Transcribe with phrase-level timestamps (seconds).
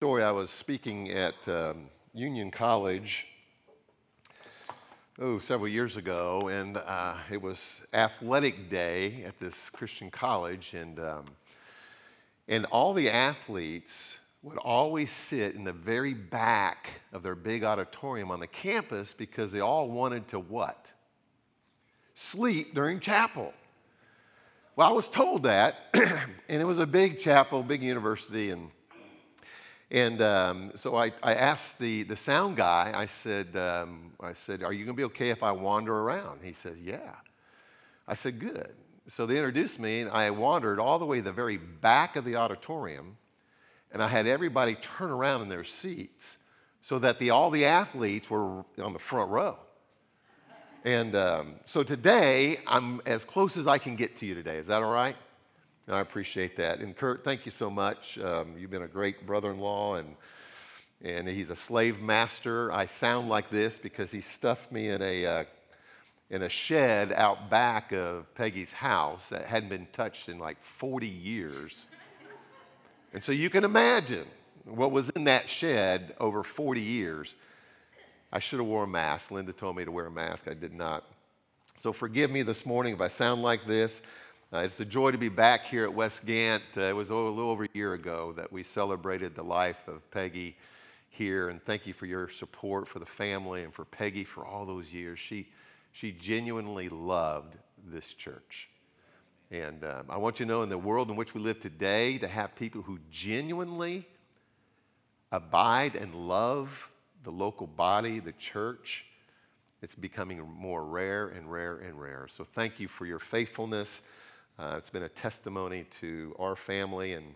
[0.00, 0.22] story.
[0.22, 3.26] I was speaking at um, Union College,
[5.18, 10.98] oh, several years ago, and uh, it was athletic day at this Christian college, and
[11.00, 11.26] um,
[12.48, 18.30] and all the athletes would always sit in the very back of their big auditorium
[18.30, 20.86] on the campus because they all wanted to what?
[22.14, 23.52] Sleep during chapel.
[24.76, 25.74] Well, I was told that,
[26.48, 28.70] and it was a big chapel, big university, and
[29.90, 34.62] and um, so I, I asked the, the sound guy, I said, um, I said,
[34.62, 36.40] Are you going to be okay if I wander around?
[36.42, 37.14] He says, Yeah.
[38.06, 38.74] I said, Good.
[39.08, 42.24] So they introduced me, and I wandered all the way to the very back of
[42.24, 43.16] the auditorium,
[43.90, 46.36] and I had everybody turn around in their seats
[46.82, 49.56] so that the, all the athletes were on the front row.
[50.84, 54.58] And um, so today, I'm as close as I can get to you today.
[54.58, 55.16] Is that all right?
[55.90, 56.78] And I appreciate that.
[56.78, 58.16] And Kurt, thank you so much.
[58.20, 60.14] Um, you've been a great brother in law, and,
[61.02, 62.72] and he's a slave master.
[62.72, 65.44] I sound like this because he stuffed me in a, uh,
[66.30, 71.08] in a shed out back of Peggy's house that hadn't been touched in like 40
[71.08, 71.86] years.
[73.12, 74.28] And so you can imagine
[74.66, 77.34] what was in that shed over 40 years.
[78.30, 79.32] I should have worn a mask.
[79.32, 80.46] Linda told me to wear a mask.
[80.48, 81.02] I did not.
[81.76, 84.02] So forgive me this morning if I sound like this.
[84.52, 86.64] Uh, it's a joy to be back here at West Gant.
[86.76, 90.10] Uh, it was a little over a year ago that we celebrated the life of
[90.10, 90.56] Peggy
[91.08, 94.66] here, and thank you for your support for the family and for Peggy for all
[94.66, 95.20] those years.
[95.20, 95.46] She,
[95.92, 97.54] she genuinely loved
[97.92, 98.68] this church.
[99.52, 102.18] And um, I want you to know in the world in which we live today,
[102.18, 104.04] to have people who genuinely
[105.30, 106.90] abide and love
[107.22, 109.04] the local body, the church,
[109.80, 112.26] it's becoming more rare and rare and rare.
[112.28, 114.00] So thank you for your faithfulness.
[114.60, 117.34] Uh, it's been a testimony to our family and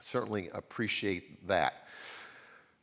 [0.00, 1.86] certainly appreciate that.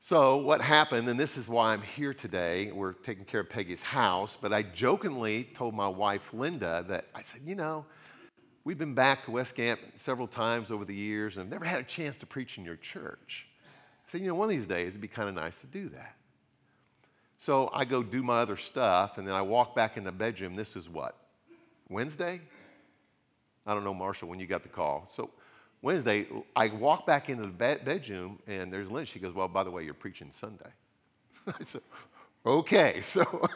[0.01, 3.83] So, what happened, and this is why I'm here today, we're taking care of Peggy's
[3.83, 7.85] house, but I jokingly told my wife Linda that I said, you know,
[8.63, 11.79] we've been back to West Gantt several times over the years and I've never had
[11.79, 13.45] a chance to preach in your church.
[13.67, 15.89] I said, you know, one of these days it'd be kind of nice to do
[15.89, 16.15] that.
[17.37, 20.55] So I go do my other stuff and then I walk back in the bedroom.
[20.55, 21.17] This is what?
[21.87, 22.41] Wednesday?
[23.65, 25.11] I don't know, Marshall, when you got the call.
[25.15, 25.29] So
[25.81, 29.05] Wednesday, I walk back into the bedroom, and there's Lynn.
[29.05, 30.69] She goes, Well, by the way, you're preaching Sunday.
[31.47, 31.81] I said,
[32.45, 33.01] Okay.
[33.03, 33.47] So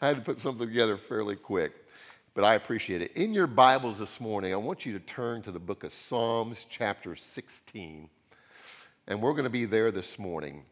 [0.00, 1.72] I had to put something together fairly quick,
[2.34, 3.12] but I appreciate it.
[3.12, 6.66] In your Bibles this morning, I want you to turn to the book of Psalms,
[6.70, 8.08] chapter 16,
[9.08, 10.62] and we're going to be there this morning.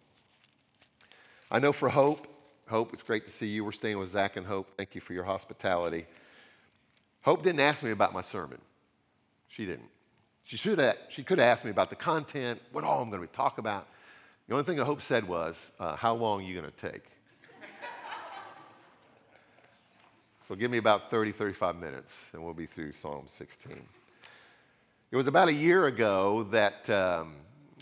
[1.50, 2.26] I know for Hope,
[2.68, 3.64] Hope, it's great to see you.
[3.64, 4.70] We're staying with Zach and Hope.
[4.76, 6.06] Thank you for your hospitality.
[7.22, 8.58] Hope didn't ask me about my sermon.
[9.48, 9.90] She didn't.
[10.44, 13.26] She, should have, she could have asked me about the content, what all I'm going
[13.26, 13.86] to talk about.
[14.48, 17.04] The only thing Hope said was, uh, How long are you going to take?
[20.48, 23.80] so give me about 30, 35 minutes, and we'll be through Psalm 16.
[25.12, 27.34] It was about a year ago that um,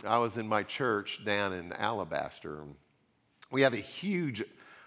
[0.07, 2.65] I was in my church down in Alabaster.
[3.51, 4.43] We have a huge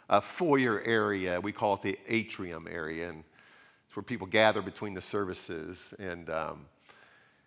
[0.10, 1.40] uh, foyer area.
[1.40, 3.10] We call it the atrium area.
[3.10, 3.24] And
[3.92, 5.94] it's where people gather between the services.
[6.00, 6.66] And, um,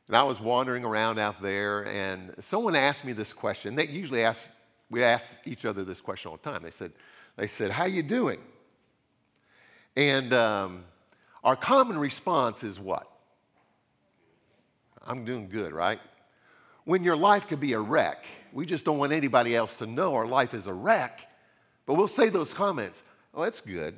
[0.09, 3.75] and I was wandering around out there, and someone asked me this question.
[3.75, 4.43] They usually ask,
[4.91, 6.63] we ask each other this question all the time.
[6.63, 6.93] They said,
[7.39, 8.41] they said how you doing?
[9.97, 10.85] And um,
[11.43, 13.11] our common response is what?
[15.03, 15.99] I'm doing good, right?
[16.85, 20.15] When your life could be a wreck, we just don't want anybody else to know
[20.15, 21.21] our life is a wreck,
[21.87, 23.03] but we'll say those comments.
[23.33, 23.97] Oh, that's good.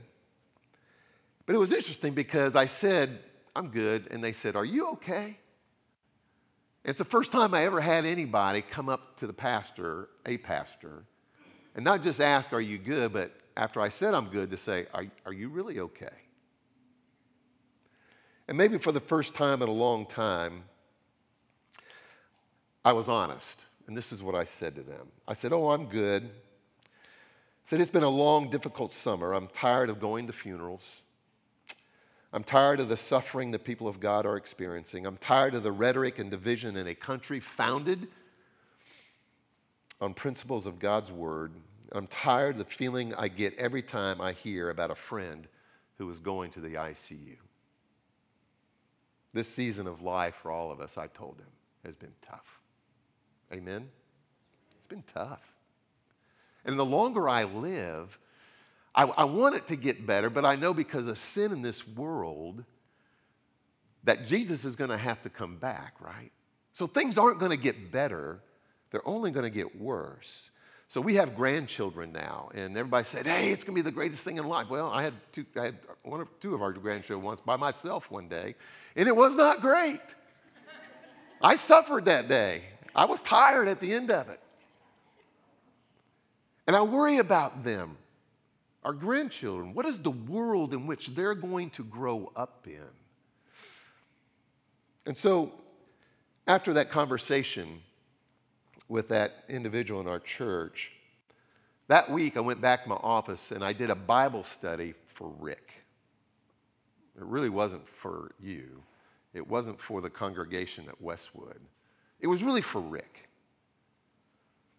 [1.46, 3.20] But it was interesting because I said,
[3.54, 4.08] I'm good.
[4.10, 5.38] And they said, Are you okay?
[6.84, 11.04] It's the first time I ever had anybody come up to the pastor, a pastor,
[11.74, 13.12] and not just ask, Are you good?
[13.12, 16.08] but after I said I'm good, to say, Are, are you really okay?
[18.48, 20.64] And maybe for the first time in a long time,
[22.84, 23.64] I was honest.
[23.88, 26.24] And this is what I said to them I said, Oh, I'm good.
[26.24, 26.88] I
[27.64, 29.32] said, It's been a long, difficult summer.
[29.32, 30.84] I'm tired of going to funerals.
[32.36, 35.06] I'm tired of the suffering the people of God are experiencing.
[35.06, 38.08] I'm tired of the rhetoric and division in a country founded
[40.02, 41.52] on principles of God's word.
[41.92, 45.48] I'm tired of the feeling I get every time I hear about a friend
[45.96, 47.38] who is going to the ICU.
[49.32, 51.48] This season of life for all of us, I told him,
[51.86, 52.60] has been tough.
[53.50, 53.88] Amen?
[54.76, 55.40] It's been tough.
[56.66, 58.18] And the longer I live,
[58.96, 61.86] I, I want it to get better, but I know because of sin in this
[61.86, 62.64] world
[64.04, 66.32] that Jesus is going to have to come back, right?
[66.72, 68.40] So things aren't going to get better
[68.90, 70.50] they're only going to get worse.
[70.88, 74.22] So we have grandchildren now, and everybody said, "Hey, it's going to be the greatest
[74.22, 77.22] thing in life." Well, I had two, I had one or two of our grandchildren
[77.22, 78.54] once by myself one day,
[78.94, 80.00] and it was not great.
[81.42, 82.62] I suffered that day.
[82.94, 84.40] I was tired at the end of it,
[86.68, 87.98] and I worry about them,
[88.86, 89.74] our grandchildren.
[89.74, 92.86] What is the world in which they're going to grow up in?
[95.06, 95.50] And so,
[96.46, 97.80] after that conversation
[98.88, 100.92] with that individual in our church,
[101.88, 105.32] that week I went back to my office and I did a Bible study for
[105.40, 105.72] Rick.
[107.16, 108.80] It really wasn't for you,
[109.34, 111.60] it wasn't for the congregation at Westwood.
[112.20, 113.25] It was really for Rick.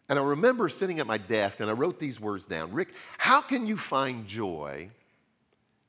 [0.10, 3.42] And I remember sitting at my desk and I wrote these words down Rick, how
[3.42, 4.90] can you find joy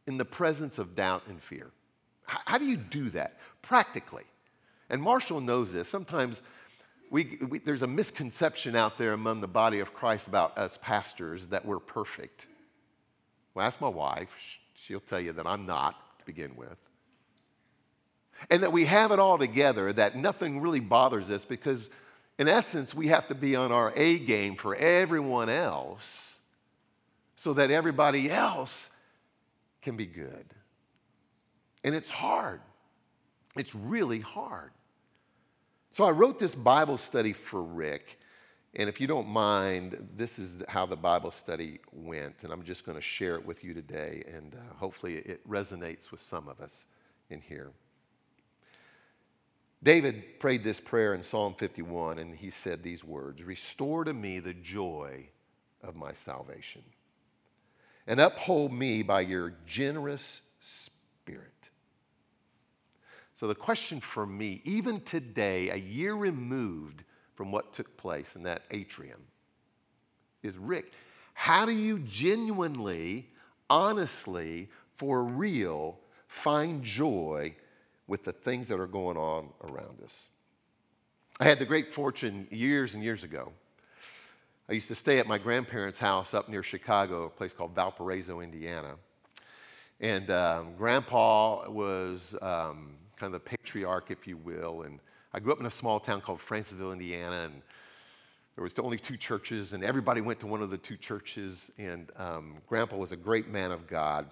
[0.06, 1.70] in the presence of doubt and fear?
[2.24, 4.24] How do you do that practically?
[4.90, 5.88] And Marshall knows this.
[5.88, 6.42] Sometimes
[7.10, 11.46] we, we, there's a misconception out there among the body of Christ about us pastors
[11.48, 12.46] that we're perfect.
[13.54, 14.28] Well, ask my wife.
[14.74, 16.76] She'll tell you that I'm not to begin with.
[18.50, 21.90] And that we have it all together, that nothing really bothers us because,
[22.38, 26.38] in essence, we have to be on our A game for everyone else
[27.36, 28.90] so that everybody else
[29.82, 30.44] can be good.
[31.84, 32.60] And it's hard.
[33.56, 34.70] It's really hard.
[35.90, 38.18] So I wrote this Bible study for Rick.
[38.74, 42.36] And if you don't mind, this is how the Bible study went.
[42.42, 44.22] And I'm just going to share it with you today.
[44.32, 46.86] And uh, hopefully it resonates with some of us
[47.30, 47.72] in here.
[49.82, 54.40] David prayed this prayer in Psalm 51, and he said these words Restore to me
[54.40, 55.28] the joy
[55.82, 56.82] of my salvation,
[58.06, 61.52] and uphold me by your generous spirit.
[63.34, 67.04] So, the question for me, even today, a year removed
[67.36, 69.20] from what took place in that atrium,
[70.42, 70.92] is Rick,
[71.34, 73.30] how do you genuinely,
[73.70, 77.54] honestly, for real, find joy
[78.08, 80.24] with the things that are going on around us?
[81.38, 83.52] I had the great fortune years and years ago.
[84.68, 88.40] I used to stay at my grandparents' house up near Chicago, a place called Valparaiso,
[88.40, 88.96] Indiana.
[90.00, 94.82] And um, grandpa was um, kind of the patriarch, if you will.
[94.82, 95.00] And
[95.32, 97.62] I grew up in a small town called Francesville, Indiana, and
[98.56, 101.70] there was only two churches, and everybody went to one of the two churches.
[101.78, 104.26] And um, Grandpa was a great man of God.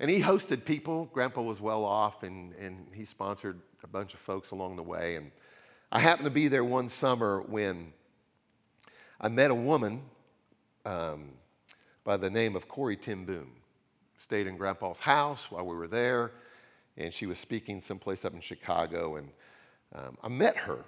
[0.00, 1.08] And he hosted people.
[1.12, 5.14] Grandpa was well off, and, and he sponsored a bunch of folks along the way.
[5.14, 5.30] And
[5.92, 7.92] I happened to be there one summer when
[9.20, 10.02] I met a woman
[10.84, 11.30] um,
[12.02, 13.52] by the name of Corrie ten Boom.
[14.18, 16.32] Stayed in Grandpa's house while we were there
[17.00, 19.28] and she was speaking someplace up in Chicago, and
[19.94, 20.84] um, I met her.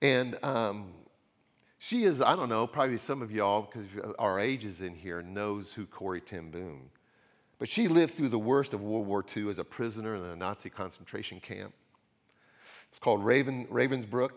[0.00, 0.92] And um,
[1.78, 3.86] she is, I don't know, probably some of y'all, because
[4.18, 6.90] our age is in here, knows who Corrie ten Boom.
[7.62, 10.34] But she lived through the worst of World War II as a prisoner in a
[10.34, 11.72] Nazi concentration camp.
[12.90, 14.30] It's called Raven, Ravensbrück.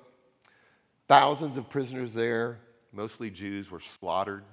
[1.07, 2.60] Thousands of prisoners there,
[2.94, 4.44] mostly Jews, were slaughtered.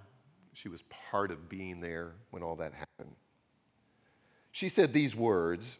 [0.54, 0.80] She was
[1.10, 3.14] part of being there when all that happened.
[4.52, 5.76] She said these words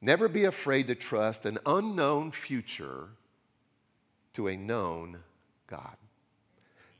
[0.00, 3.10] Never be afraid to trust an unknown future
[4.32, 5.20] to a known
[5.68, 5.96] God.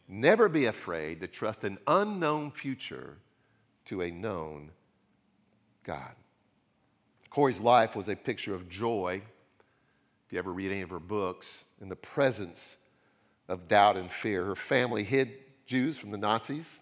[0.06, 3.16] Never be afraid to trust an unknown future
[3.86, 4.70] to a known
[5.84, 6.12] God.
[7.30, 9.20] Corrie's life was a picture of joy,
[10.26, 12.76] if you ever read any of her books, in the presence
[13.48, 14.44] of doubt and fear.
[14.44, 15.32] Her family hid
[15.66, 16.80] Jews from the Nazis,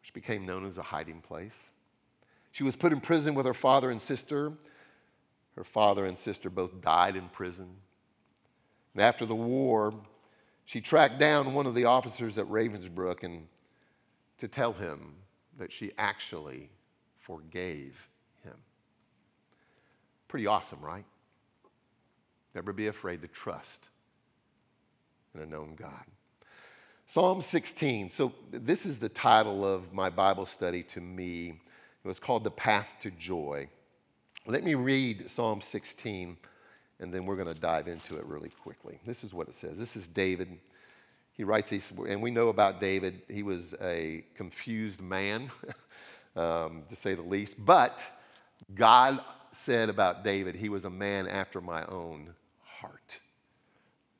[0.00, 1.54] which became known as a hiding place.
[2.52, 4.52] She was put in prison with her father and sister.
[5.56, 7.68] Her father and sister both died in prison.
[8.94, 9.92] And after the war,
[10.64, 13.46] she tracked down one of the officers at Ravensbrück and
[14.38, 15.14] to tell him
[15.58, 16.70] that she actually
[17.16, 17.96] forgave.
[20.28, 21.04] Pretty awesome, right?
[22.54, 23.88] Never be afraid to trust
[25.34, 26.04] in a known God.
[27.06, 28.10] Psalm 16.
[28.10, 31.60] So, this is the title of my Bible study to me
[32.04, 33.68] it was called The Path to Joy.
[34.46, 36.36] Let me read Psalm 16,
[37.00, 38.98] and then we're going to dive into it really quickly.
[39.04, 39.76] This is what it says.
[39.76, 40.58] This is David.
[41.32, 43.22] He writes these, and we know about David.
[43.28, 45.50] He was a confused man,
[46.36, 47.56] um, to say the least.
[47.58, 48.00] But
[48.74, 49.20] God
[49.52, 53.18] said about David, he was a man after my own heart.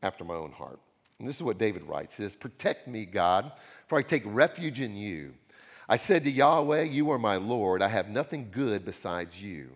[0.02, 0.80] After my own heart.
[1.18, 2.16] And this is what David writes.
[2.16, 3.52] He says, Protect me, God,
[3.86, 5.34] for I take refuge in you.
[5.88, 7.82] I said to Yahweh, You are my Lord.
[7.82, 9.70] I have nothing good besides you.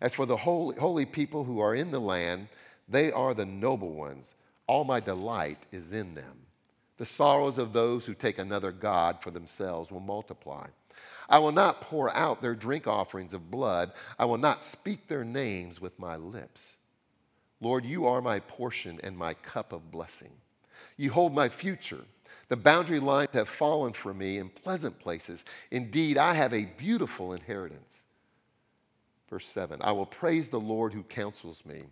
[0.00, 2.48] As for the holy, holy people who are in the land,
[2.88, 4.34] they are the noble ones.
[4.66, 6.40] All my delight is in them.
[6.96, 10.66] The sorrows of those who take another God for themselves will multiply.
[11.28, 13.92] I will not pour out their drink offerings of blood.
[14.18, 16.76] I will not speak their names with my lips.
[17.60, 20.32] Lord, you are my portion and my cup of blessing.
[20.96, 22.04] You hold my future.
[22.48, 25.44] The boundary lines have fallen for me in pleasant places.
[25.70, 28.04] Indeed, I have a beautiful inheritance.
[29.30, 31.84] Verse 7 I will praise the Lord who counsels me.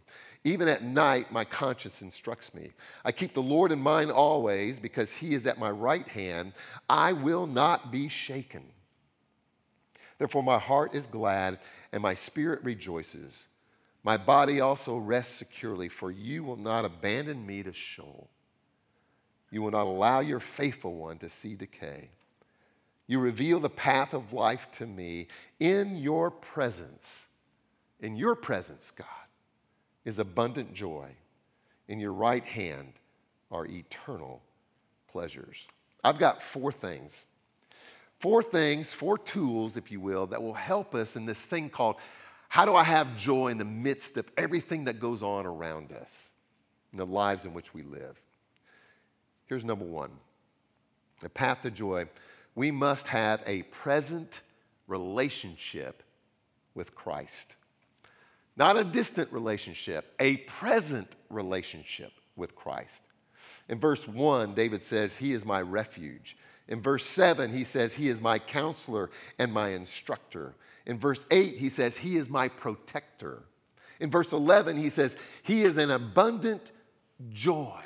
[0.45, 2.71] Even at night, my conscience instructs me.
[3.05, 6.53] I keep the Lord in mind always because he is at my right hand.
[6.91, 8.65] I will not be shaken.
[10.23, 11.59] Therefore, my heart is glad
[11.91, 13.49] and my spirit rejoices.
[14.05, 18.29] My body also rests securely, for you will not abandon me to Sheol.
[19.51, 22.09] You will not allow your faithful one to see decay.
[23.09, 25.27] You reveal the path of life to me
[25.59, 27.27] in your presence.
[27.99, 29.27] In your presence, God,
[30.05, 31.09] is abundant joy.
[31.89, 32.93] In your right hand
[33.51, 34.41] are eternal
[35.09, 35.67] pleasures.
[36.05, 37.25] I've got four things.
[38.23, 41.97] Four things, four tools, if you will, that will help us in this thing called
[42.49, 46.29] how do I have joy in the midst of everything that goes on around us,
[46.93, 48.21] in the lives in which we live?
[49.47, 50.13] Here's number one
[51.19, 52.07] the path to joy.
[52.55, 54.43] We must have a present
[54.87, 56.05] relationship
[56.77, 57.57] with Christ.
[58.57, 63.03] Not a distant relationship, a present relationship with Christ.
[63.69, 66.37] In verse 1, David says, He is my refuge.
[66.69, 70.55] In verse 7, he says, He is my counselor and my instructor.
[70.87, 73.43] In verse 8, he says, He is my protector.
[74.01, 76.73] In verse 11, he says, He is an abundant
[77.31, 77.81] joy.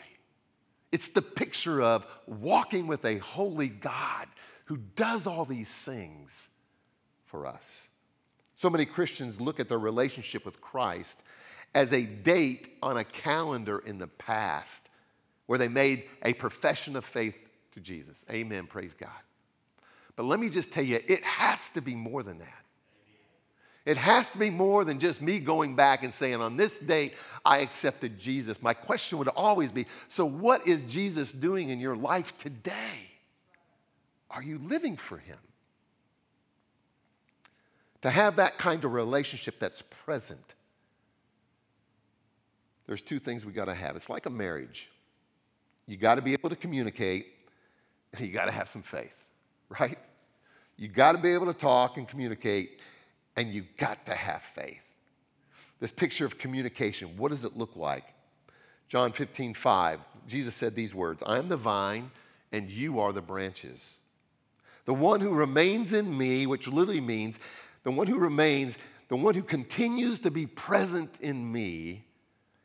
[0.92, 4.28] It's the picture of walking with a holy God
[4.66, 6.30] who does all these things
[7.26, 7.88] for us.
[8.56, 11.22] So many Christians look at their relationship with Christ
[11.74, 14.88] as a date on a calendar in the past
[15.46, 17.36] where they made a profession of faith
[17.76, 18.24] to Jesus.
[18.30, 18.66] Amen.
[18.66, 19.10] Praise God.
[20.16, 22.64] But let me just tell you, it has to be more than that.
[23.84, 27.12] It has to be more than just me going back and saying, on this date,
[27.44, 28.60] I accepted Jesus.
[28.60, 33.10] My question would always be so, what is Jesus doing in your life today?
[34.28, 35.38] Are you living for him?
[38.02, 40.54] To have that kind of relationship that's present,
[42.86, 43.96] there's two things we got to have.
[43.96, 44.88] It's like a marriage.
[45.86, 47.35] You got to be able to communicate,
[48.18, 49.14] you got to have some faith,
[49.80, 49.98] right?
[50.76, 52.80] You got to be able to talk and communicate,
[53.36, 54.80] and you got to have faith.
[55.80, 58.04] This picture of communication, what does it look like?
[58.88, 62.10] John 15, 5, Jesus said these words I am the vine,
[62.52, 63.98] and you are the branches.
[64.84, 67.38] The one who remains in me, which literally means
[67.82, 72.04] the one who remains, the one who continues to be present in me,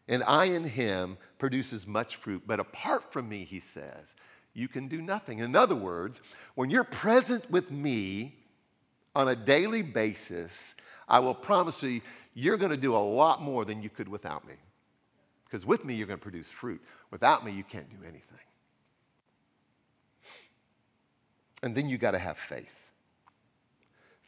[0.07, 2.43] and I in him, produces much fruit.
[2.45, 4.15] But apart from me, he says,
[4.53, 5.39] you can do nothing.
[5.39, 6.22] In other words,
[6.55, 8.36] when you're present with me,
[9.15, 10.74] on a daily basis,
[11.08, 12.01] I will promise you,
[12.34, 14.53] you're going to do a lot more than you could without me.
[15.46, 16.81] Because with me, you're going to produce fruit.
[17.12, 18.24] Without me, you can't do anything.
[21.62, 22.74] And then you got to have faith.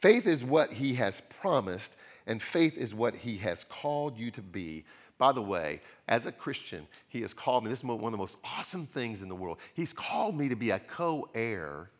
[0.00, 4.42] Faith is what he has promised, and faith is what he has called you to
[4.42, 4.84] be.
[5.18, 7.70] By the way, as a Christian, he has called me.
[7.70, 9.58] This is one of the most awesome things in the world.
[9.74, 11.90] He's called me to be a co heir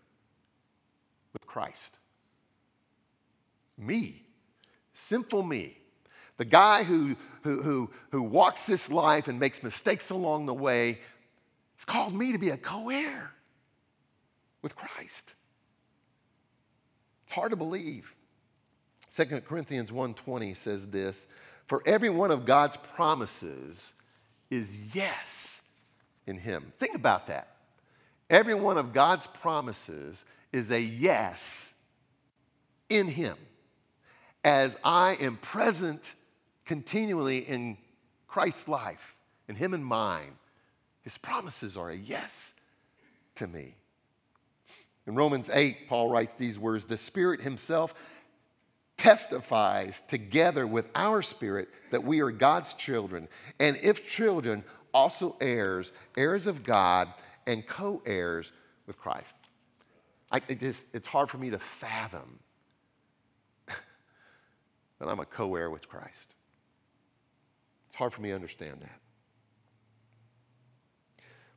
[1.33, 1.99] with Christ.
[3.79, 4.23] Me,
[4.95, 5.77] sinful me,
[6.37, 11.01] the guy who, who, who, who walks this life and makes mistakes along the way,
[11.77, 13.31] it's called me to be a co heir
[14.63, 15.35] with Christ.
[17.25, 18.15] It's hard to believe.
[19.17, 21.29] 2 Corinthians 1:20 says this,
[21.67, 23.93] for every one of God's promises
[24.51, 25.63] is yes
[26.27, 26.73] in him.
[26.79, 27.57] Think about that.
[28.31, 31.73] Every one of God's promises is a yes
[32.89, 33.37] in him
[34.45, 36.03] as I am present
[36.67, 37.79] continually in
[38.29, 39.17] Christ's life,
[39.49, 40.33] in Him and mine,
[41.03, 42.53] His promises are a yes
[43.37, 43.75] to me.
[45.07, 47.95] In Romans 8, Paul writes these words The Spirit Himself
[49.05, 53.29] testifies together with our spirit that we are God's children,
[53.61, 57.13] and if children, also heirs, heirs of God,
[57.47, 58.51] and co heirs
[58.87, 59.37] with Christ.
[60.33, 62.39] I, it just, it's hard for me to fathom
[63.67, 66.35] that I'm a co heir with Christ.
[67.89, 69.01] It's hard for me to understand that.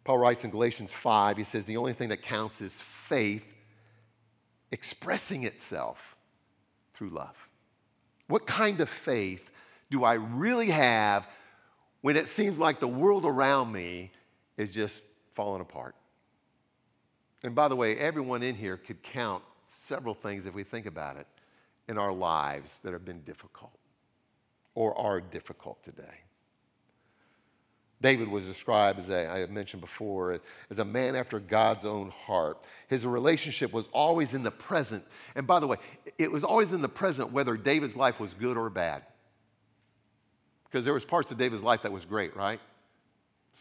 [0.04, 2.74] Paul writes in Galatians 5, he says, the only thing that counts is
[3.08, 3.46] faith
[4.72, 6.17] expressing itself
[6.98, 7.36] through love.
[8.28, 9.50] What kind of faith
[9.90, 11.28] do I really have
[12.02, 14.12] when it seems like the world around me
[14.58, 15.02] is just
[15.34, 15.96] falling apart.
[17.44, 21.18] And by the way, everyone in here could count several things, if we think about
[21.18, 21.28] it,
[21.88, 23.78] in our lives that have been difficult
[24.76, 26.27] or are difficult today.
[28.00, 30.40] David was described, as I have mentioned before,
[30.70, 32.62] as a man after God's own heart.
[32.88, 35.04] His relationship was always in the present.
[35.36, 35.78] And by the way,
[36.20, 39.02] it was always in the present whether David's life was good or bad.
[40.66, 42.60] Because there was parts of David's life that was great, right?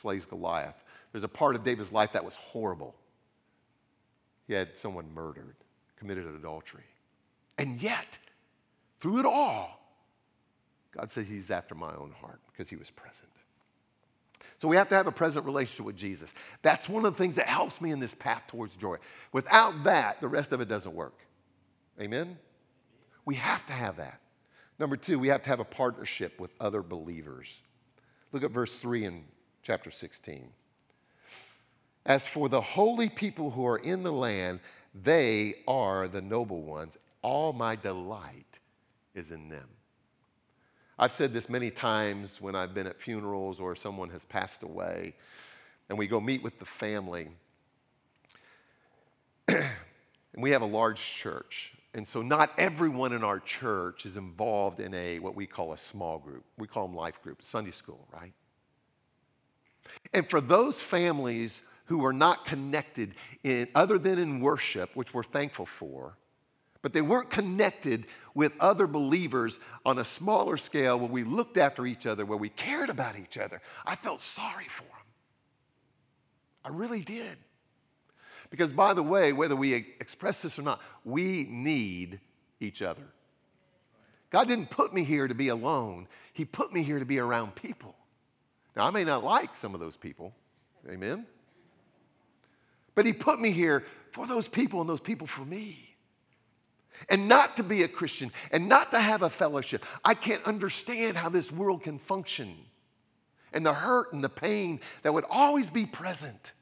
[0.03, 0.77] Slays Goliath.
[1.13, 2.95] There's a part of David's life that was horrible.
[4.47, 5.57] He had someone murdered,
[5.97, 6.85] committed adultery.
[7.57, 8.19] And yet,
[9.01, 9.81] through it all,
[10.95, 13.31] God says he's after my own heart because he was present.
[14.59, 16.33] So we have to have a present relationship with Jesus.
[16.63, 18.97] That's one of the things that helps me in this path towards joy.
[19.33, 21.19] Without that, the rest of it doesn't work.
[22.01, 22.39] Amen?
[23.25, 24.21] We have to have that.
[24.79, 27.49] Number two, we have to have a partnership with other believers.
[28.33, 29.25] Look at verse 3 in
[29.63, 30.49] chapter 16.
[32.05, 34.61] As for the holy people who are in the land,
[34.95, 36.97] they are the noble ones.
[37.23, 38.59] All my delight
[39.15, 39.69] is in them.
[40.99, 45.15] I've said this many times when I've been at funerals or someone has passed away,
[45.89, 47.29] and we go meet with the family.
[49.49, 49.63] and
[50.37, 51.73] we have a large church.
[51.95, 55.79] And so not everyone in our church is involved in a what we call a
[55.79, 56.45] small group.
[56.59, 58.33] We call them life groups, Sunday school, right?
[60.13, 65.23] And for those families who are not connected in other than in worship, which we're
[65.23, 66.17] thankful for,
[66.87, 71.85] but they weren't connected with other believers on a smaller scale where we looked after
[71.85, 73.61] each other, where we cared about each other.
[73.85, 75.07] I felt sorry for them.
[76.65, 77.39] I really did.
[78.51, 82.21] Because, by the way, whether we express this or not, we need
[82.61, 83.03] each other.
[84.31, 87.57] God didn't put me here to be alone, He put me here to be around
[87.57, 87.97] people.
[88.77, 90.33] Now, I may not like some of those people.
[90.89, 91.27] Amen?
[92.95, 95.86] But He put me here for those people and those people for me
[97.09, 99.85] and not to be a Christian and not to have a fellowship.
[100.05, 102.57] I can't understand how this world can function
[103.53, 106.53] and the hurt and the pain that would always be present.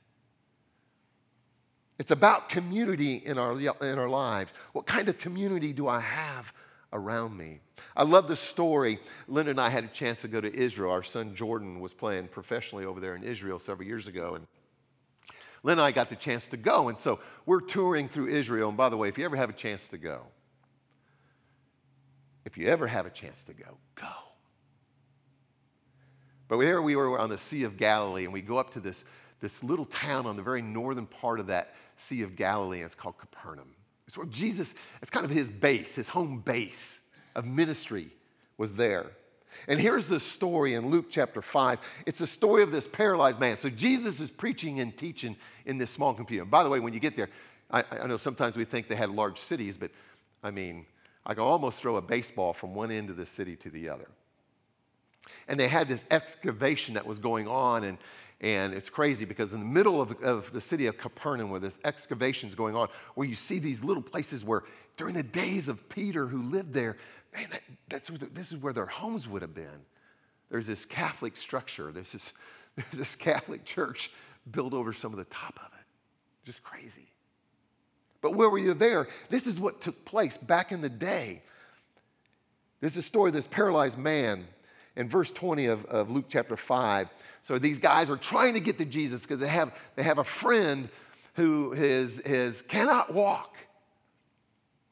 [1.98, 4.52] It's about community in our, in our lives.
[4.72, 6.52] What kind of community do I have
[6.92, 7.60] around me?
[7.96, 8.98] I love the story.
[9.28, 10.90] Linda and I had a chance to go to Israel.
[10.90, 14.34] Our son Jordan was playing professionally over there in Israel several years ago.
[14.34, 14.46] And
[15.64, 16.88] Lynn and I got the chance to go.
[16.88, 18.68] And so we're touring through Israel.
[18.68, 20.20] And by the way, if you ever have a chance to go,
[22.44, 24.06] if you ever have a chance to go, go.
[26.46, 29.04] But there we were on the Sea of Galilee, and we go up to this,
[29.40, 32.94] this little town on the very northern part of that Sea of Galilee, and it's
[32.94, 33.70] called Capernaum.
[34.06, 37.00] It's where Jesus, it's kind of his base, his home base
[37.34, 38.10] of ministry
[38.58, 39.06] was there.
[39.68, 41.78] And here's the story in Luke chapter 5.
[42.06, 43.56] It's the story of this paralyzed man.
[43.56, 45.36] So Jesus is preaching and teaching
[45.66, 46.48] in this small community.
[46.48, 47.28] By the way, when you get there,
[47.70, 49.90] I, I, know sometimes we think they had large cities, but
[50.42, 50.86] I mean,
[51.26, 54.08] I can almost throw a baseball from one end of the city to the other.
[55.48, 57.98] And they had this excavation that was going on, and,
[58.40, 61.78] and it's crazy because in the middle of, of the city of Capernaum, where this
[61.84, 64.64] excavation is going on, where you see these little places where
[64.96, 66.96] during the days of Peter who lived there,
[67.34, 69.80] man, that, that's the, this is where their homes would have been.
[70.50, 72.32] There's this Catholic structure, there's this,
[72.76, 74.10] there's this Catholic church
[74.50, 75.86] built over some of the top of it.
[76.44, 77.08] Just crazy.
[78.20, 79.08] But where were you there?
[79.30, 81.42] This is what took place back in the day.
[82.80, 84.46] This is a story of this paralyzed man
[84.96, 87.08] in verse 20 of, of Luke chapter 5.
[87.42, 90.24] So these guys are trying to get to Jesus because they have, they have a
[90.24, 90.88] friend
[91.34, 93.56] who is, is, cannot walk.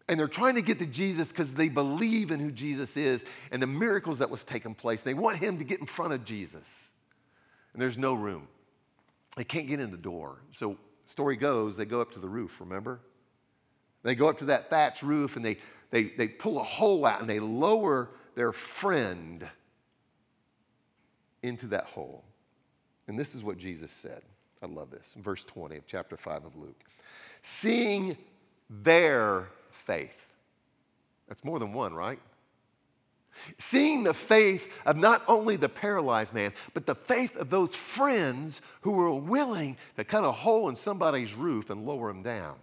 [0.09, 3.63] And they're trying to get to Jesus because they believe in who Jesus is and
[3.63, 5.03] the miracles that was taking place.
[5.03, 6.91] They want him to get in front of Jesus.
[7.73, 8.49] And there's no room.
[9.37, 10.41] They can't get in the door.
[10.53, 13.01] So story goes, they go up to the roof, remember?
[14.03, 15.59] They go up to that thatch roof and they,
[15.91, 19.49] they, they pull a hole out and they lower their friend
[21.43, 22.25] into that hole.
[23.09, 24.23] And this is what Jesus said.
[24.63, 25.15] I love this.
[25.19, 26.81] Verse 20 of chapter 5 of Luke.
[27.43, 28.17] Seeing
[28.71, 30.15] their faith.
[31.29, 32.21] That's more than one, right?
[33.59, 38.61] Seeing the faith of not only the paralyzed man, but the faith of those friends
[38.83, 42.57] who were willing to cut a hole in somebody's roof and lower him down.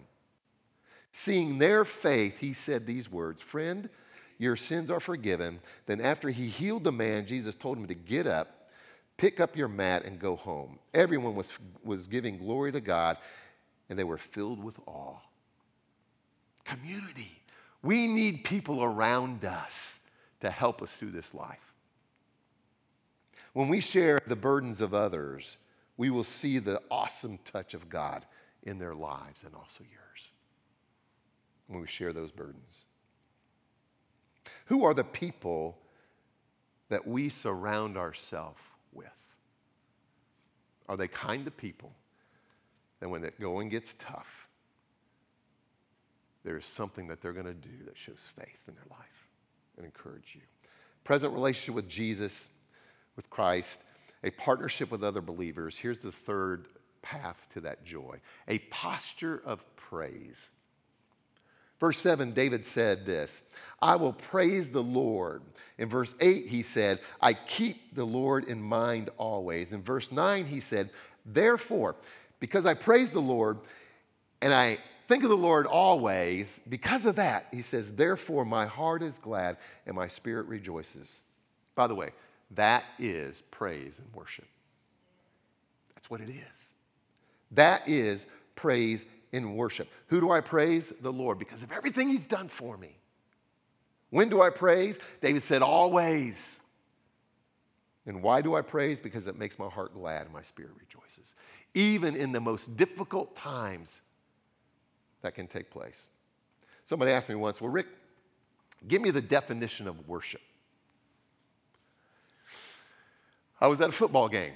[1.11, 3.89] Seeing their faith, he said these words Friend,
[4.37, 5.59] your sins are forgiven.
[5.85, 8.58] Then, after he healed the man, Jesus told him to get up,
[9.19, 10.79] pick up your mat, and go home.
[10.93, 11.49] Everyone was,
[11.83, 13.17] was giving glory to God,
[13.89, 15.17] and they were filled with awe
[16.69, 17.31] community.
[17.81, 19.99] We need people around us
[20.41, 21.73] to help us through this life.
[23.53, 25.57] When we share the burdens of others,
[25.97, 28.25] we will see the awesome touch of God
[28.63, 30.29] in their lives and also yours
[31.67, 32.85] when we share those burdens.
[34.65, 35.77] Who are the people
[36.89, 38.59] that we surround ourselves
[38.93, 39.07] with?
[40.87, 41.91] Are they kind to people
[42.99, 44.47] that when the going gets tough,
[46.43, 49.27] there is something that they're going to do that shows faith in their life
[49.77, 50.41] and encourage you?
[51.03, 52.45] Present relationship with Jesus,
[53.15, 53.81] with Christ,
[54.23, 55.77] a partnership with other believers.
[55.77, 56.67] Here's the third
[57.01, 60.49] path to that joy a posture of praise.
[61.79, 63.43] Verse 7, David said this
[63.81, 65.41] I will praise the Lord.
[65.77, 69.71] In verse 8, he said, I keep the Lord in mind always.
[69.71, 70.89] In verse 9, he said,
[71.25, 71.95] Therefore,
[72.39, 73.59] because I praise the Lord
[74.41, 79.01] and I think of the Lord always, because of that, he says, Therefore, my heart
[79.01, 81.19] is glad and my spirit rejoices.
[81.75, 82.11] By the way,
[82.51, 84.47] that is praise and worship.
[85.95, 86.73] That's what it is.
[87.51, 89.89] That is praise in worship.
[90.07, 90.93] Who do I praise?
[91.01, 92.97] The Lord, because of everything He's done for me.
[94.09, 94.97] When do I praise?
[95.21, 96.59] David said, always.
[98.05, 98.99] And why do I praise?
[98.99, 101.35] Because it makes my heart glad and my spirit rejoices.
[101.75, 104.01] Even in the most difficult times
[105.21, 106.07] that can take place.
[106.85, 107.87] Somebody asked me once, Well, Rick,
[108.87, 110.41] give me the definition of worship.
[113.61, 114.53] I was at a football game,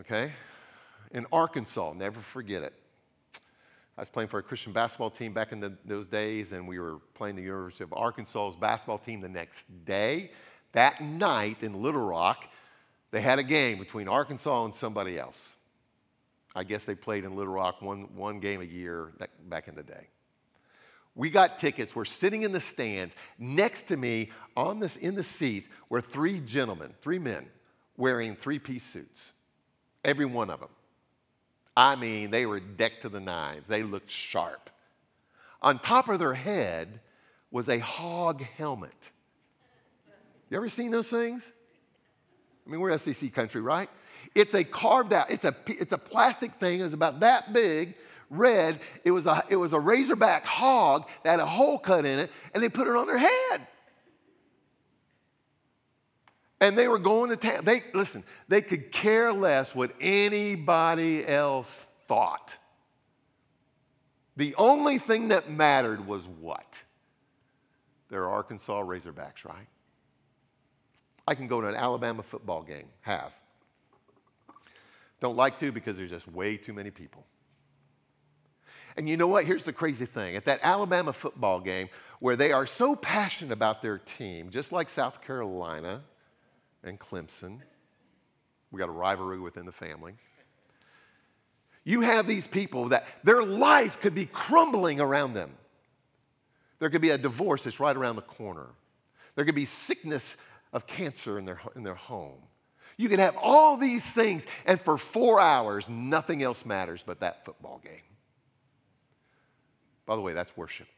[0.00, 0.32] okay,
[1.12, 2.72] in Arkansas, never forget it.
[4.00, 6.78] I was playing for a Christian basketball team back in the, those days, and we
[6.78, 10.30] were playing the University of Arkansas's basketball team the next day.
[10.72, 12.44] That night in Little Rock,
[13.10, 15.38] they had a game between Arkansas and somebody else.
[16.56, 19.74] I guess they played in Little Rock one, one game a year that, back in
[19.74, 20.08] the day.
[21.14, 21.94] We got tickets.
[21.94, 23.14] We're sitting in the stands.
[23.38, 27.44] Next to me, on this, in the seats, were three gentlemen, three men,
[27.98, 29.32] wearing three piece suits.
[30.06, 30.70] Every one of them.
[31.76, 34.70] I mean, they were decked to the nines, they looked sharp.
[35.62, 37.00] On top of their head
[37.50, 39.10] was a hog helmet.
[40.48, 41.52] You ever seen those things?
[42.66, 43.88] I mean, we're SEC country, right?
[44.34, 47.94] It's a carved out, it's a, it's a plastic thing, it's about that big,
[48.30, 48.80] red.
[49.04, 52.30] It was, a, it was a razorback hog that had a hole cut in it,
[52.54, 53.66] and they put it on their head.
[56.60, 57.64] And they were going to town.
[57.64, 62.56] They listen, they could care less what anybody else thought.
[64.36, 66.78] The only thing that mattered was what?
[68.08, 69.66] They're Arkansas Razorbacks, right?
[71.26, 73.32] I can go to an Alabama football game, have.
[75.20, 77.24] Don't like to because there's just way too many people.
[78.96, 79.46] And you know what?
[79.46, 80.34] Here's the crazy thing.
[80.34, 84.90] At that Alabama football game, where they are so passionate about their team, just like
[84.90, 86.02] South Carolina,
[86.84, 87.58] and Clemson.
[88.70, 90.14] We got a rivalry within the family.
[91.84, 95.50] You have these people that their life could be crumbling around them.
[96.78, 98.66] There could be a divorce that's right around the corner.
[99.34, 100.36] There could be sickness
[100.72, 102.38] of cancer in their, in their home.
[102.96, 107.44] You can have all these things, and for four hours, nothing else matters but that
[107.44, 108.02] football game.
[110.04, 110.88] By the way, that's worship.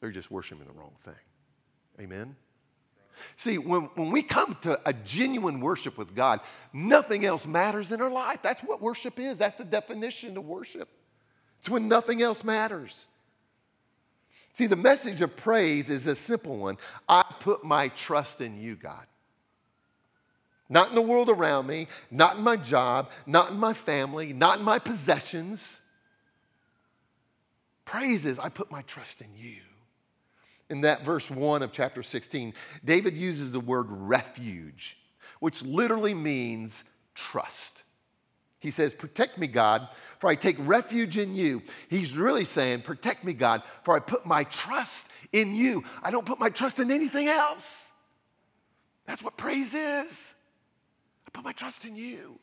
[0.00, 1.14] They're just worshiping the wrong thing.
[2.00, 2.36] Amen?
[3.36, 6.40] See, when, when we come to a genuine worship with God,
[6.72, 8.40] nothing else matters in our life.
[8.42, 9.38] That's what worship is.
[9.38, 10.88] That's the definition of worship.
[11.60, 13.06] It's when nothing else matters.
[14.52, 16.78] See, the message of praise is a simple one
[17.08, 19.06] I put my trust in you, God.
[20.68, 24.58] Not in the world around me, not in my job, not in my family, not
[24.58, 25.80] in my possessions.
[27.84, 29.62] Praise is I put my trust in you
[30.70, 32.52] in that verse 1 of chapter 16,
[32.84, 34.98] David uses the word refuge,
[35.40, 37.84] which literally means trust.
[38.60, 41.62] He says, Protect me, God, for I take refuge in you.
[41.88, 45.84] He's really saying, Protect me, God, for I put my trust in you.
[46.02, 47.88] I don't put my trust in anything else.
[49.06, 50.34] That's what praise is.
[51.26, 52.38] I put my trust in you.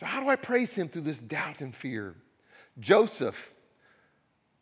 [0.00, 2.16] So, how do I praise him through this doubt and fear?
[2.80, 3.53] Joseph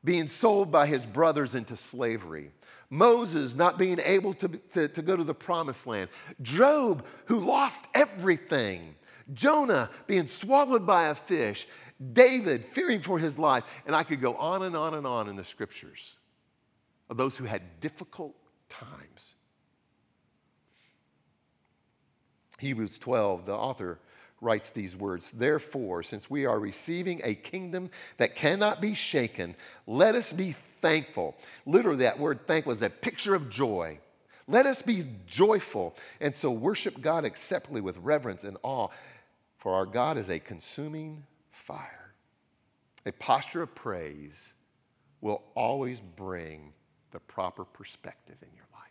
[0.05, 2.51] being sold by his brothers into slavery.
[2.91, 6.11] Moses not being able to, to, to, go to the promised land.
[6.43, 8.95] Job, who lost everything.
[9.33, 11.67] Jonah being swallowed by a fish.
[12.13, 13.65] David fearing for his life.
[13.87, 16.17] And I could go on and on and on in the scriptures
[17.09, 18.35] of those who had difficult
[18.69, 19.37] times.
[22.59, 23.99] Hebrews 12, the author
[24.43, 29.55] writes these words Therefore, since we are receiving a kingdom that cannot be shaken,
[29.87, 31.37] let us be thankful.
[31.65, 33.99] Literally, that word thankful is a picture of joy.
[34.49, 38.89] Let us be joyful and so worship God acceptably with reverence and awe,
[39.59, 42.13] for our God is a consuming fire.
[43.07, 44.53] A posture of praise
[45.21, 46.73] will always bring
[47.13, 48.83] the proper perspective in your life.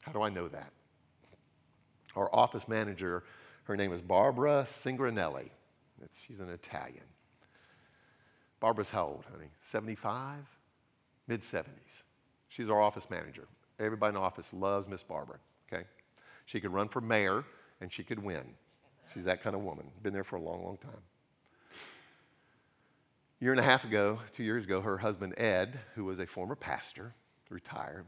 [0.00, 0.72] How do I know that?
[2.16, 3.24] Our office manager,
[3.70, 5.48] her name is Barbara Singranelli.
[6.26, 7.04] she's an Italian.
[8.58, 9.46] Barbara's how old, honey?
[9.70, 10.38] 75?
[11.28, 11.66] Mid 70s.
[12.48, 13.46] She's our office manager.
[13.78, 15.36] Everybody in the office loves Miss Barbara,
[15.72, 15.84] okay?
[16.46, 17.44] She could run for mayor
[17.80, 18.42] and she could win.
[19.14, 19.86] She's that kind of woman.
[20.02, 21.02] Been there for a long, long time.
[23.40, 26.26] A year and a half ago, two years ago, her husband Ed, who was a
[26.26, 27.14] former pastor,
[27.50, 28.06] retired.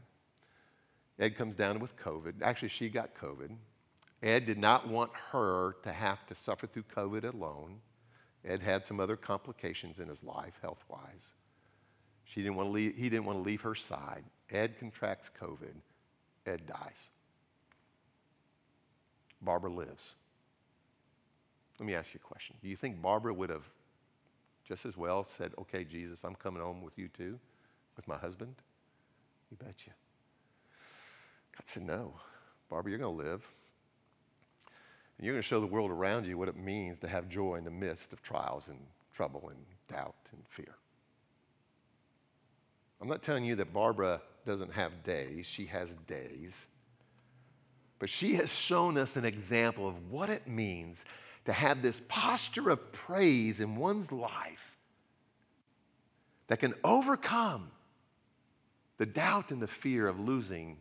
[1.19, 2.41] Ed comes down with COVID.
[2.41, 3.55] Actually, she got COVID.
[4.23, 7.75] Ed did not want her to have to suffer through COVID alone.
[8.45, 11.33] Ed had some other complications in his life, health wise.
[12.23, 14.23] He didn't want to leave her side.
[14.49, 15.75] Ed contracts COVID.
[16.45, 17.09] Ed dies.
[19.41, 20.13] Barbara lives.
[21.79, 22.55] Let me ask you a question.
[22.61, 23.65] Do you think Barbara would have
[24.65, 27.37] just as well said, Okay, Jesus, I'm coming home with you too,
[27.97, 28.55] with my husband?
[29.51, 29.91] You betcha.
[31.57, 32.13] God said, No.
[32.69, 33.45] Barbara, you're going to live.
[35.17, 37.55] And you're going to show the world around you what it means to have joy
[37.55, 38.79] in the midst of trials and
[39.13, 40.75] trouble and doubt and fear.
[43.01, 46.67] I'm not telling you that Barbara doesn't have days, she has days.
[47.99, 51.05] But she has shown us an example of what it means
[51.45, 54.77] to have this posture of praise in one's life
[56.47, 57.71] that can overcome
[58.97, 60.77] the doubt and the fear of losing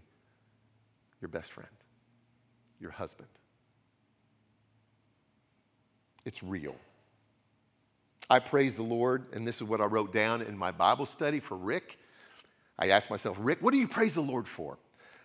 [1.21, 1.71] your best friend,
[2.81, 3.29] your husband.
[6.25, 6.77] It's real.
[8.31, 11.41] I praise the Lord, and this is what I wrote down in my Bible study
[11.41, 11.99] for Rick.
[12.79, 14.79] I asked myself, Rick, what do you praise the Lord for?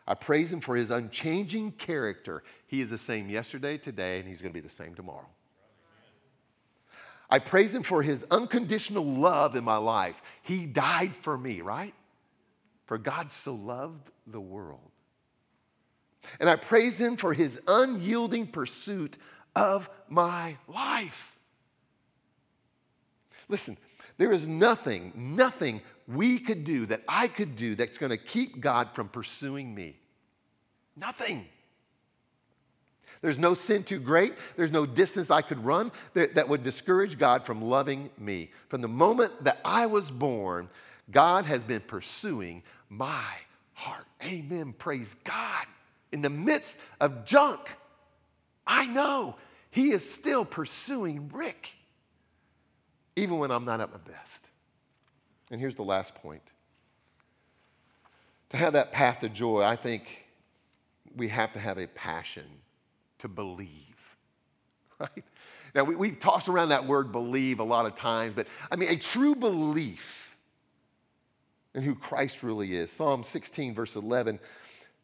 [0.08, 2.44] I praise him for his unchanging character.
[2.68, 5.28] He is the same yesterday, today, and he's going to be the same tomorrow.
[7.30, 10.22] I praise him for his unconditional love in my life.
[10.44, 11.94] He died for me, right?
[12.86, 14.80] For God so loved the world.
[16.40, 19.18] And I praise him for his unyielding pursuit
[19.58, 21.36] of my life.
[23.50, 23.78] Listen,
[24.18, 28.60] there is nothing, nothing we could do that I could do that's going to keep
[28.60, 29.96] God from pursuing me.
[30.96, 31.46] Nothing.
[33.22, 34.36] There's no sin too great.
[34.56, 38.52] There's no distance I could run that, that would discourage God from loving me.
[38.70, 40.70] From the moment that I was born,
[41.12, 43.34] God has been pursuing my
[43.74, 44.06] heart.
[44.24, 44.74] Amen.
[44.78, 45.66] Praise God.
[46.12, 47.60] In the midst of junk,
[48.66, 49.36] I know
[49.70, 51.70] he is still pursuing Rick,
[53.16, 54.50] even when I'm not at my best.
[55.52, 56.42] And here's the last point.
[58.52, 60.04] To have that path to joy, I think
[61.16, 62.46] we have to have a passion
[63.20, 63.70] to believe,
[65.00, 65.24] right?
[65.76, 68.90] Now, we, we've tossed around that word believe a lot of times, but I mean,
[68.90, 70.36] a true belief
[71.76, 72.92] in who Christ really is.
[72.92, 74.40] Psalm 16, verse 11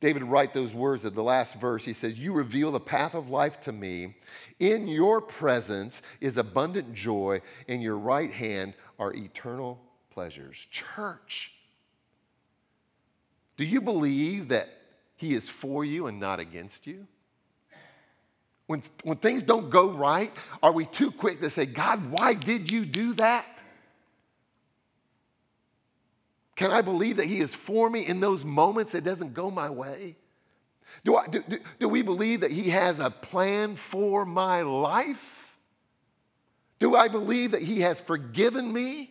[0.03, 1.85] David write those words at the last verse.
[1.85, 4.17] He says, You reveal the path of life to me.
[4.59, 7.39] In your presence is abundant joy.
[7.69, 10.67] In your right hand are eternal pleasures.
[10.71, 11.53] Church,
[13.55, 14.67] do you believe that
[15.15, 17.07] He is for you and not against you?
[18.67, 22.69] When, when things don't go right, are we too quick to say, God, why did
[22.69, 23.45] you do that?
[26.55, 29.69] Can I believe that He is for me in those moments that doesn't go my
[29.69, 30.15] way?
[31.03, 35.57] Do, I, do, do, do we believe that He has a plan for my life?
[36.79, 39.09] Do I believe that He has forgiven me?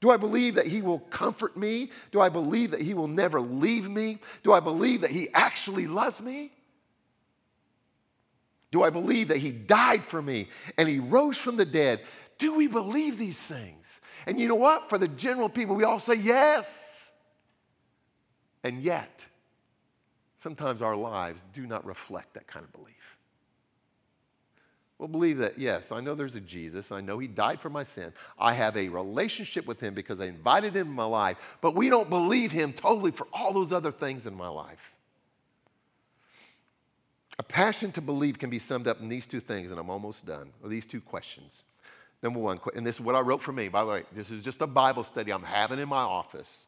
[0.00, 1.90] Do I believe that He will comfort me?
[2.12, 4.18] Do I believe that He will never leave me?
[4.42, 6.52] Do I believe that He actually loves me?
[8.72, 12.02] Do I believe that He died for me and He rose from the dead?
[12.38, 14.00] Do we believe these things?
[14.26, 14.88] And you know what?
[14.88, 17.12] For the general people, we all say yes.
[18.62, 19.24] And yet,
[20.42, 22.94] sometimes our lives do not reflect that kind of belief.
[24.98, 26.90] We'll believe that, yes, I know there's a Jesus.
[26.90, 28.12] I know he died for my sin.
[28.38, 31.90] I have a relationship with him because I invited him in my life, but we
[31.90, 34.94] don't believe him totally for all those other things in my life.
[37.38, 40.24] A passion to believe can be summed up in these two things, and I'm almost
[40.24, 41.64] done, or these two questions.
[42.22, 43.68] Number one, and this is what I wrote for me.
[43.68, 46.66] By the way, this is just a Bible study I'm having in my office.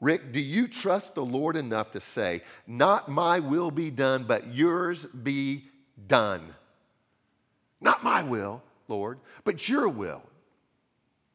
[0.00, 4.52] Rick, do you trust the Lord enough to say, Not my will be done, but
[4.52, 5.64] yours be
[6.06, 6.54] done?
[7.80, 10.22] Not my will, Lord, but your will.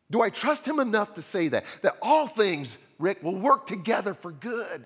[0.10, 1.66] Do I trust him enough to say that?
[1.82, 4.86] That all things, Rick, will work together for good.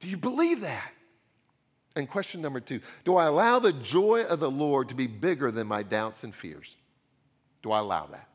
[0.00, 0.92] Do you believe that?
[1.94, 5.50] And question number two Do I allow the joy of the Lord to be bigger
[5.50, 6.76] than my doubts and fears?
[7.62, 8.28] Do I allow that?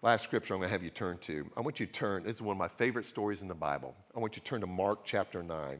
[0.00, 1.46] Last scripture I'm going to have you turn to.
[1.56, 3.94] I want you to turn, this is one of my favorite stories in the Bible.
[4.16, 5.78] I want you to turn to Mark chapter 9.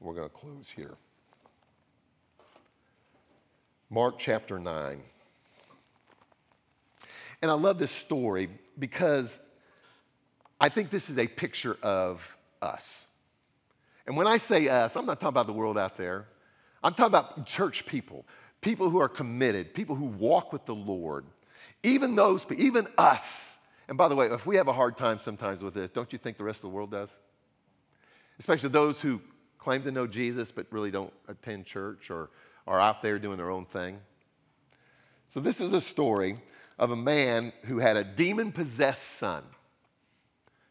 [0.00, 0.94] We're going to close here.
[3.90, 5.00] Mark chapter 9.
[7.42, 9.38] And I love this story because
[10.60, 12.20] I think this is a picture of
[12.60, 13.06] us.
[14.06, 16.26] And when I say us, I'm not talking about the world out there.
[16.82, 18.24] I'm talking about church people,
[18.60, 21.24] people who are committed, people who walk with the Lord.
[21.82, 23.56] Even those, even us.
[23.88, 26.18] And by the way, if we have a hard time sometimes with this, don't you
[26.18, 27.08] think the rest of the world does?
[28.38, 29.20] Especially those who
[29.58, 32.30] claim to know Jesus but really don't attend church or
[32.66, 33.98] are out there doing their own thing.
[35.28, 36.36] So, this is a story
[36.78, 39.42] of a man who had a demon possessed son.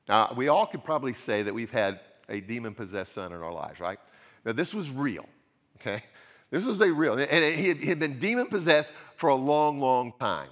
[0.07, 3.51] Now, we all could probably say that we've had a demon possessed son in our
[3.51, 3.99] lives, right?
[4.45, 5.27] Now, this was real,
[5.79, 6.03] okay?
[6.49, 9.79] This was a real, and he had, he had been demon possessed for a long,
[9.79, 10.49] long time.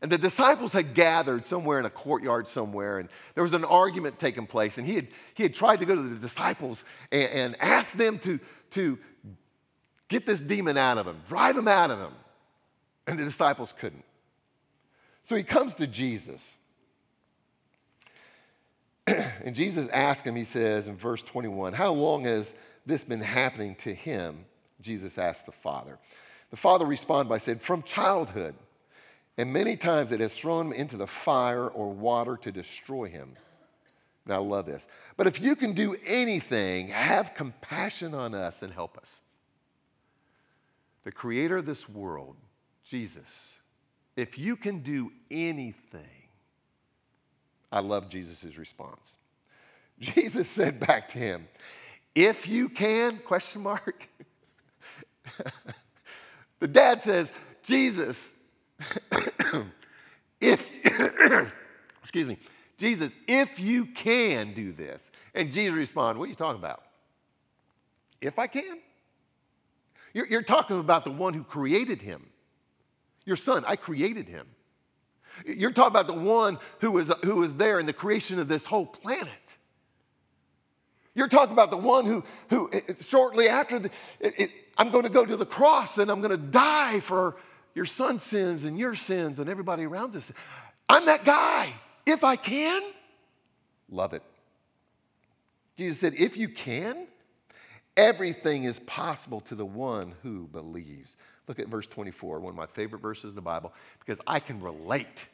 [0.00, 4.18] And the disciples had gathered somewhere in a courtyard somewhere, and there was an argument
[4.18, 4.78] taking place.
[4.78, 8.18] And he had, he had tried to go to the disciples and, and ask them
[8.20, 8.38] to,
[8.70, 8.98] to
[10.08, 12.12] get this demon out of him, drive him out of him.
[13.06, 14.04] And the disciples couldn't.
[15.22, 16.58] So he comes to Jesus.
[19.06, 22.54] and Jesus asks him, he says in verse 21, How long has
[22.86, 24.44] this been happening to him?
[24.80, 25.98] Jesus asked the father.
[26.50, 28.54] The father responded by saying, From childhood.
[29.36, 33.36] And many times it has thrown him into the fire or water to destroy him.
[34.26, 34.86] Now, I love this.
[35.16, 39.20] But if you can do anything, have compassion on us and help us.
[41.04, 42.36] The creator of this world,
[42.84, 43.24] Jesus,
[44.16, 46.02] if you can do anything,
[47.70, 49.16] I love Jesus' response.
[50.00, 51.48] Jesus said back to him,
[52.14, 54.08] if you can, question mark.
[56.60, 58.30] the dad says, Jesus,
[60.40, 60.66] if,
[62.00, 62.38] excuse me,
[62.76, 65.10] Jesus, if you can do this.
[65.34, 66.84] And Jesus responded, what are you talking about?
[68.20, 68.78] If I can?
[70.14, 72.26] You're, you're talking about the one who created him.
[73.24, 74.46] Your son, I created him.
[75.44, 78.64] You're talking about the one who was, who was there in the creation of this
[78.64, 79.32] whole planet.
[81.14, 83.90] You're talking about the one who, who eh, eh, shortly after, the,
[84.78, 87.36] I'm going to go to the cross and I'm going to die for
[87.74, 90.30] your son's sins and your sins and everybody around us.
[90.88, 91.72] I'm that guy.
[92.06, 92.82] If I can,
[93.90, 94.22] love it.
[95.76, 97.06] Jesus said, if you can,
[97.96, 101.16] everything is possible to the one who believes.
[101.46, 104.60] Look at verse 24, one of my favorite verses in the Bible, because I can
[104.60, 105.26] relate.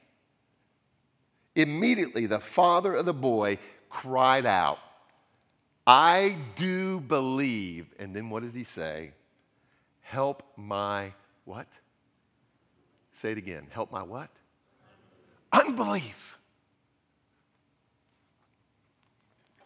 [1.55, 4.79] Immediately, the father of the boy cried out,
[5.87, 7.87] I do believe.
[7.99, 9.13] And then what does he say?
[10.05, 11.13] Help my
[11.45, 11.67] what?
[13.21, 13.67] Say it again.
[13.71, 14.31] Help my what?
[15.53, 16.39] Unbelief.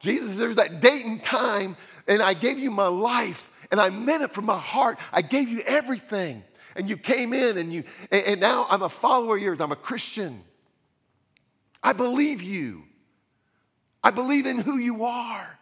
[0.01, 4.23] Jesus, there's that date and time, and I gave you my life and I meant
[4.23, 4.99] it from my heart.
[5.13, 6.43] I gave you everything.
[6.77, 9.61] And you came in and you and, and now I'm a follower of yours.
[9.61, 10.43] I'm a Christian.
[11.83, 12.85] I believe you.
[14.03, 15.59] I believe in who you are.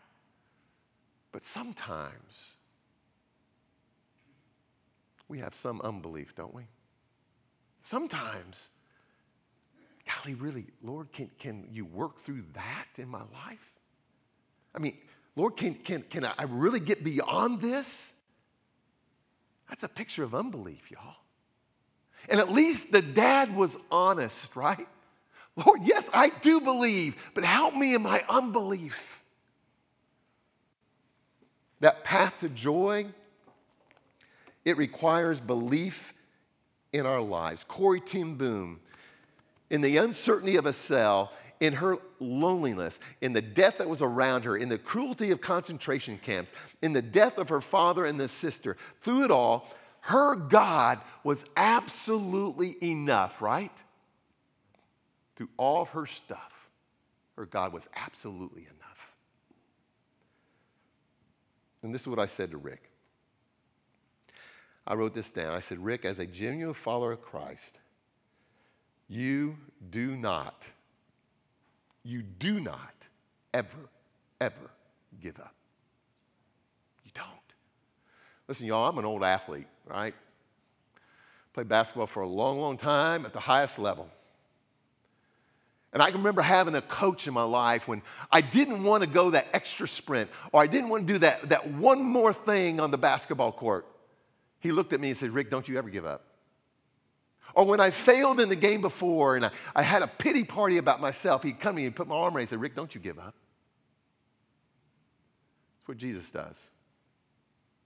[1.32, 2.55] But sometimes
[5.28, 6.62] we have some unbelief, don't we?
[7.82, 8.68] Sometimes,
[10.06, 13.72] golly, really, Lord, can, can you work through that in my life?
[14.74, 14.96] I mean,
[15.36, 18.12] Lord, can, can, can I really get beyond this?
[19.68, 21.16] That's a picture of unbelief, y'all.
[22.28, 24.88] And at least the dad was honest, right?
[25.56, 29.22] Lord, yes, I do believe, but help me in my unbelief.
[31.80, 33.06] That path to joy,
[34.66, 36.12] it requires belief
[36.92, 37.64] in our lives.
[37.66, 38.80] Corrie ten Boom,
[39.70, 44.44] in the uncertainty of a cell, in her loneliness, in the death that was around
[44.44, 46.52] her, in the cruelty of concentration camps,
[46.82, 49.68] in the death of her father and the sister, through it all,
[50.00, 53.72] her God was absolutely enough, right?
[55.36, 56.68] Through all of her stuff,
[57.36, 59.12] her God was absolutely enough.
[61.82, 62.90] And this is what I said to Rick.
[64.86, 65.52] I wrote this down.
[65.52, 67.78] I said, Rick, as a genuine follower of Christ,
[69.08, 69.56] you
[69.90, 70.66] do not
[72.06, 72.94] you do not
[73.52, 73.90] ever,
[74.40, 74.70] ever
[75.20, 75.54] give up.
[77.04, 77.26] You don't.
[78.46, 80.14] Listen, y'all, I'm an old athlete, right?
[81.52, 84.08] Played basketball for a long, long time at the highest level.
[85.92, 89.08] And I can remember having a coach in my life when I didn't want to
[89.08, 92.78] go that extra sprint or I didn't want to do that, that one more thing
[92.78, 93.84] on the basketball court.
[94.66, 96.24] He looked at me and said, Rick, don't you ever give up.
[97.54, 100.78] Or when I failed in the game before and I, I had a pity party
[100.78, 102.74] about myself, he'd come to me and put my arm around me and said, Rick,
[102.74, 103.34] don't you give up.
[105.78, 106.56] That's what Jesus does.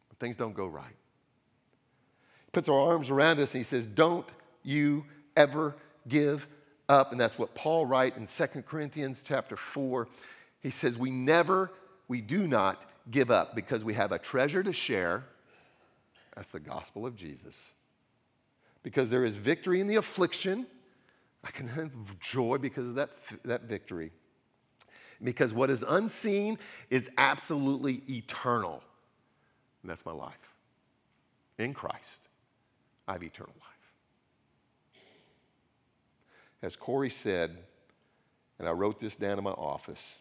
[0.08, 0.96] When things don't go right.
[2.46, 4.26] He puts our arms around us and he says, Don't
[4.62, 5.04] you
[5.36, 5.76] ever
[6.08, 6.46] give
[6.88, 7.12] up.
[7.12, 10.08] And that's what Paul writes in 2 Corinthians chapter 4.
[10.60, 11.72] He says, We never,
[12.08, 15.24] we do not give up because we have a treasure to share.
[16.36, 17.72] That's the gospel of Jesus
[18.82, 20.66] because there is victory in the affliction.
[21.44, 23.10] I can have joy because of that,
[23.44, 24.12] that victory.
[25.22, 26.58] Because what is unseen
[26.88, 28.82] is absolutely eternal.
[29.82, 30.34] And that's my life.
[31.58, 32.20] In Christ,
[33.06, 33.68] I have eternal life.
[36.62, 37.58] As Corrie said,
[38.58, 40.20] and I wrote this down in my office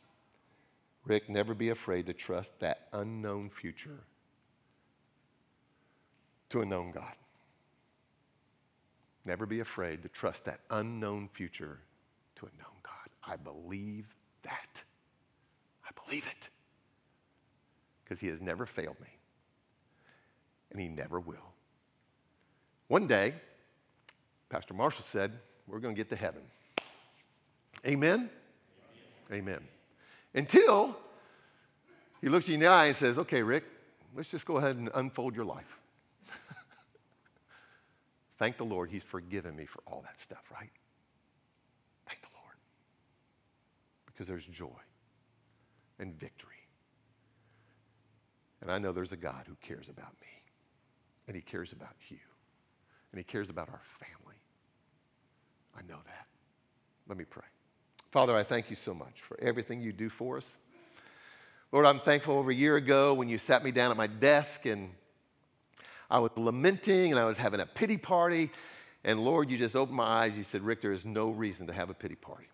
[1.05, 4.01] Rick, never be afraid to trust that unknown future
[6.49, 7.13] to a known God.
[9.25, 11.79] Never be afraid to trust that unknown future
[12.35, 12.93] to a known God.
[13.23, 14.05] I believe
[14.43, 14.83] that.
[15.85, 16.49] I believe it.
[18.03, 19.09] Because He has never failed me,
[20.71, 21.53] and He never will.
[22.87, 23.35] One day,
[24.49, 25.31] Pastor Marshall said,
[25.67, 26.41] We're going to get to heaven.
[27.85, 28.29] Amen?
[29.31, 29.59] Amen.
[30.33, 30.95] Until
[32.21, 33.63] he looks you in the eye and says, Okay, Rick,
[34.15, 35.78] let's just go ahead and unfold your life.
[38.39, 40.71] Thank the Lord, He's forgiven me for all that stuff, right?
[42.07, 42.55] Thank the Lord.
[44.05, 44.79] Because there's joy
[45.99, 46.49] and victory.
[48.61, 50.27] And I know there's a God who cares about me,
[51.27, 52.17] and He cares about you,
[53.11, 54.37] and He cares about our family.
[55.77, 56.25] I know that.
[57.07, 57.45] Let me pray.
[58.11, 60.57] Father, I thank you so much for everything you do for us.
[61.71, 64.65] Lord, I'm thankful over a year ago when you sat me down at my desk
[64.65, 64.89] and
[66.09, 68.51] I was lamenting and I was having a pity party.
[69.03, 70.37] And Lord, you just opened my eyes.
[70.37, 72.47] You said, Rick, there is no reason to have a pity party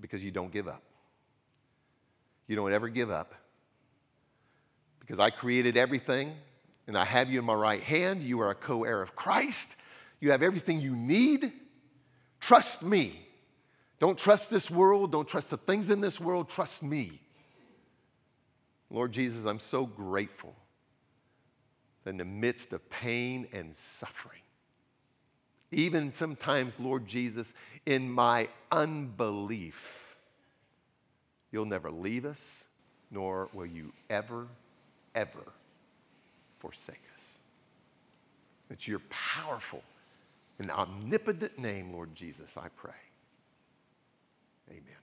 [0.00, 0.82] because you don't give up.
[2.48, 3.34] You don't ever give up
[5.00, 6.34] because I created everything
[6.86, 8.22] and I have you in my right hand.
[8.22, 9.68] You are a co heir of Christ.
[10.20, 11.52] You have everything you need.
[12.40, 13.26] Trust me.
[14.00, 15.12] Don't trust this world.
[15.12, 16.48] Don't trust the things in this world.
[16.48, 17.20] Trust me.
[18.90, 20.54] Lord Jesus, I'm so grateful
[22.06, 24.40] in the midst of pain and suffering.
[25.70, 27.54] Even sometimes, Lord Jesus,
[27.86, 29.80] in my unbelief,
[31.50, 32.64] you'll never leave us,
[33.10, 34.46] nor will you ever,
[35.14, 35.44] ever
[36.58, 37.38] forsake us.
[38.70, 39.82] It's your powerful
[40.58, 42.92] and omnipotent name, Lord Jesus, I pray.
[44.70, 45.01] Amen.